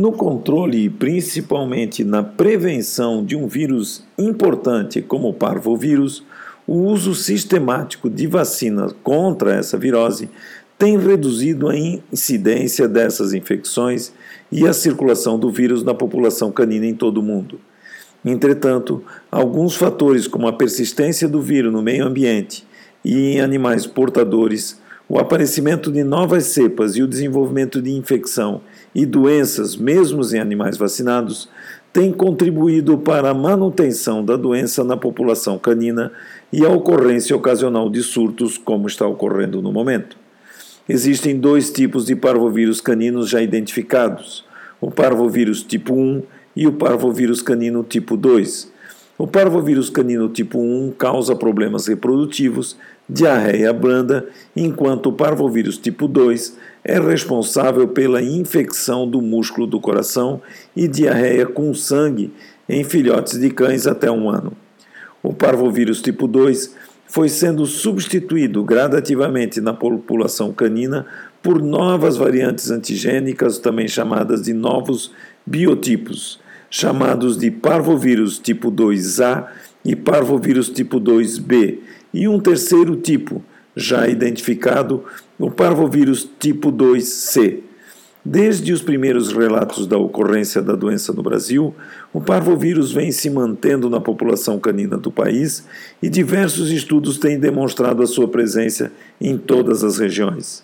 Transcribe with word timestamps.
No 0.00 0.12
controle 0.12 0.88
principalmente 0.88 2.02
na 2.02 2.22
prevenção 2.22 3.22
de 3.22 3.36
um 3.36 3.46
vírus 3.46 4.02
importante 4.16 5.02
como 5.02 5.28
o 5.28 5.34
parvovírus, 5.34 6.24
o 6.66 6.74
uso 6.86 7.14
sistemático 7.14 8.08
de 8.08 8.26
vacinas 8.26 8.94
contra 9.02 9.54
essa 9.54 9.76
virose 9.76 10.30
tem 10.78 10.98
reduzido 10.98 11.68
a 11.68 11.76
incidência 11.76 12.88
dessas 12.88 13.34
infecções 13.34 14.10
e 14.50 14.66
a 14.66 14.72
circulação 14.72 15.38
do 15.38 15.50
vírus 15.50 15.82
na 15.82 15.92
população 15.92 16.50
canina 16.50 16.86
em 16.86 16.94
todo 16.94 17.18
o 17.18 17.22
mundo. 17.22 17.60
Entretanto, 18.24 19.04
alguns 19.30 19.76
fatores, 19.76 20.26
como 20.26 20.48
a 20.48 20.52
persistência 20.54 21.28
do 21.28 21.42
vírus 21.42 21.70
no 21.70 21.82
meio 21.82 22.06
ambiente 22.06 22.66
e 23.04 23.34
em 23.34 23.40
animais 23.42 23.86
portadores, 23.86 24.79
o 25.10 25.18
aparecimento 25.18 25.90
de 25.90 26.04
novas 26.04 26.44
cepas 26.44 26.94
e 26.94 27.02
o 27.02 27.08
desenvolvimento 27.08 27.82
de 27.82 27.90
infecção 27.90 28.60
e 28.94 29.04
doenças, 29.04 29.74
mesmo 29.74 30.22
em 30.32 30.38
animais 30.38 30.76
vacinados, 30.76 31.48
têm 31.92 32.12
contribuído 32.12 32.96
para 32.96 33.30
a 33.30 33.34
manutenção 33.34 34.24
da 34.24 34.36
doença 34.36 34.84
na 34.84 34.96
população 34.96 35.58
canina 35.58 36.12
e 36.52 36.64
a 36.64 36.68
ocorrência 36.68 37.34
ocasional 37.34 37.90
de 37.90 38.04
surtos, 38.04 38.56
como 38.56 38.86
está 38.86 39.04
ocorrendo 39.04 39.60
no 39.60 39.72
momento. 39.72 40.16
Existem 40.88 41.36
dois 41.36 41.72
tipos 41.72 42.06
de 42.06 42.14
parvovírus 42.14 42.80
caninos 42.80 43.28
já 43.28 43.42
identificados: 43.42 44.44
o 44.80 44.92
parvovírus 44.92 45.64
tipo 45.64 45.92
1 45.92 46.22
e 46.54 46.68
o 46.68 46.72
parvovírus 46.74 47.42
canino 47.42 47.82
tipo 47.82 48.16
2. 48.16 48.69
O 49.20 49.26
parvovírus 49.26 49.90
canino 49.90 50.30
tipo 50.30 50.58
1 50.58 50.92
causa 50.96 51.36
problemas 51.36 51.86
reprodutivos, 51.86 52.78
diarreia 53.06 53.70
branda, 53.70 54.26
enquanto 54.56 55.10
o 55.10 55.12
parvovírus 55.12 55.76
tipo 55.76 56.08
2 56.08 56.56
é 56.82 56.98
responsável 56.98 57.86
pela 57.86 58.22
infecção 58.22 59.06
do 59.06 59.20
músculo 59.20 59.66
do 59.66 59.78
coração 59.78 60.40
e 60.74 60.88
diarreia 60.88 61.44
com 61.44 61.74
sangue 61.74 62.32
em 62.66 62.82
filhotes 62.82 63.38
de 63.38 63.50
cães 63.50 63.86
até 63.86 64.10
um 64.10 64.30
ano. 64.30 64.54
O 65.22 65.34
parvovírus 65.34 66.00
tipo 66.00 66.26
2 66.26 66.74
foi 67.06 67.28
sendo 67.28 67.66
substituído 67.66 68.64
gradativamente 68.64 69.60
na 69.60 69.74
população 69.74 70.50
canina 70.50 71.04
por 71.42 71.60
novas 71.60 72.16
variantes 72.16 72.70
antigênicas, 72.70 73.58
também 73.58 73.86
chamadas 73.86 74.40
de 74.40 74.54
novos 74.54 75.12
biotipos, 75.44 76.40
chamados 76.70 77.36
de 77.36 77.50
parvovírus 77.50 78.38
tipo 78.38 78.70
2A 78.70 79.48
e 79.84 79.96
parvovírus 79.96 80.70
tipo 80.70 81.00
2B, 81.00 81.78
e 82.14 82.28
um 82.28 82.38
terceiro 82.38 82.96
tipo, 82.96 83.42
já 83.74 84.08
identificado, 84.08 85.04
o 85.38 85.50
parvovírus 85.50 86.28
tipo 86.38 86.72
2C. 86.72 87.60
Desde 88.22 88.72
os 88.72 88.82
primeiros 88.82 89.32
relatos 89.32 89.86
da 89.86 89.96
ocorrência 89.96 90.60
da 90.60 90.74
doença 90.74 91.10
no 91.12 91.22
Brasil, 91.22 91.74
o 92.12 92.20
parvovírus 92.20 92.92
vem 92.92 93.10
se 93.10 93.30
mantendo 93.30 93.88
na 93.88 93.98
população 93.98 94.58
canina 94.60 94.98
do 94.98 95.10
país 95.10 95.66
e 96.02 96.08
diversos 96.10 96.70
estudos 96.70 97.16
têm 97.16 97.38
demonstrado 97.38 98.02
a 98.02 98.06
sua 98.06 98.28
presença 98.28 98.92
em 99.18 99.38
todas 99.38 99.82
as 99.82 99.98
regiões. 99.98 100.62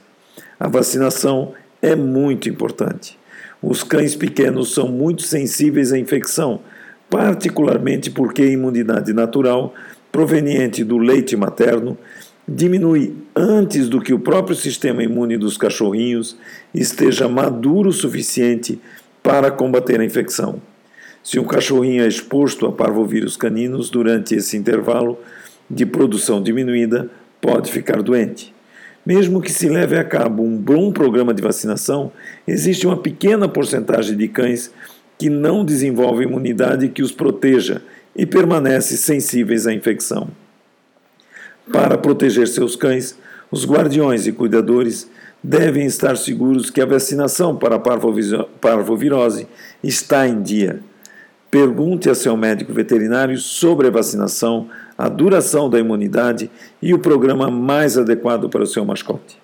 A 0.61 0.69
vacinação 0.69 1.55
é 1.81 1.97
muito 1.97 2.47
importante. 2.49 3.19
Os 3.62 3.83
cães 3.83 4.15
pequenos 4.15 4.73
são 4.73 4.89
muito 4.89 5.23
sensíveis 5.23 5.93
à 5.93 5.99
infecção, 5.99 6.61
particularmente 7.09 8.11
porque 8.11 8.43
a 8.43 8.47
imunidade 8.47 9.12
natural, 9.12 9.75
proveniente 10.12 10.85
do 10.85 10.99
leite 10.99 11.37
materno, 11.37 11.97
diminui 12.49 13.15
antes 13.34 13.89
do 13.89 14.01
que 14.01 14.15
o 14.15 14.19
próprio 14.19 14.55
sistema 14.55 15.03
imune 15.03 15.37
dos 15.37 15.57
cachorrinhos 15.57 16.37
esteja 16.73 17.29
maduro 17.29 17.91
o 17.91 17.93
suficiente 17.93 18.81
para 19.23 19.51
combater 19.51 20.01
a 20.01 20.05
infecção. 20.05 20.61
Se 21.23 21.41
um 21.41 21.45
cachorrinho 21.45 22.05
é 22.05 22.07
exposto 22.07 22.67
a 22.67 22.73
parvovírus 22.73 23.37
caninos 23.37 23.91
durante 23.91 24.37
esse 24.37 24.56
intervalo 24.56 25.19
de 25.69 25.84
produção 25.84 26.41
diminuída, 26.41 27.11
pode 27.41 27.73
ficar 27.73 28.00
doente. 28.00 28.56
Mesmo 29.06 29.41
que 29.41 29.53
se 29.53 29.69
leve 29.69 29.97
a 29.97 30.03
cabo 30.03 30.43
um 30.43 30.56
bom 30.56 30.91
programa 30.91 31.33
de 31.33 31.41
vacinação, 31.41 32.11
existe 32.44 32.89
uma 32.89 32.97
pequena 32.97 33.49
porcentagem 33.49 34.17
de 34.17 34.27
cães 34.27 34.72
que 35.17 35.31
não 35.31 35.65
desenvolvem 35.65 36.27
imunidade 36.27 36.89
que 36.89 37.03
os 37.03 37.12
proteja 37.12 37.81
e 38.17 38.27
permanecem 38.27 38.97
sensíveis 38.97 39.65
à 39.65 39.72
infecção. 39.72 40.28
Para 41.72 41.97
proteger 41.97 42.49
seus 42.49 42.75
cães, 42.75 43.17
os 43.49 43.65
guardiões 43.65 44.27
e 44.27 44.33
cuidadores 44.33 45.09
devem 45.43 45.87
estar 45.87 46.17
seguros 46.17 46.69
que 46.69 46.81
a 46.81 46.87
vacinação 46.87 47.55
para 47.55 47.77
a 47.77 48.38
parvovirose 48.61 49.47
está 49.84 50.27
em 50.27 50.43
dia. 50.43 50.81
Pergunte 51.49 52.11
a 52.11 52.15
seu 52.15 52.37
médico 52.37 52.73
veterinário 52.73 53.38
sobre 53.38 53.87
a 53.87 53.91
vacinação, 53.91 54.69
a 54.97 55.09
duração 55.09 55.69
da 55.69 55.79
imunidade 55.79 56.51
e 56.81 56.95
o 56.95 56.99
programa 56.99 57.51
mais 57.51 57.99
adequado 57.99 58.49
para 58.49 58.62
o 58.62 58.67
seu 58.67 58.84
mascote. 58.84 59.39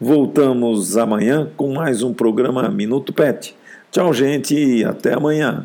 Voltamos 0.00 0.96
amanhã 0.96 1.50
com 1.56 1.72
mais 1.72 2.02
um 2.02 2.12
programa 2.12 2.68
Minuto 2.68 3.12
Pet. 3.12 3.56
Tchau, 3.90 4.12
gente, 4.12 4.54
e 4.54 4.84
até 4.84 5.14
amanhã. 5.14 5.64